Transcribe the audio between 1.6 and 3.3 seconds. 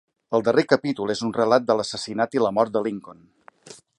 de l'assassinat i la mort de Lincoln.